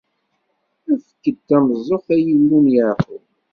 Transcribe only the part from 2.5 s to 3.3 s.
n Yeɛqub!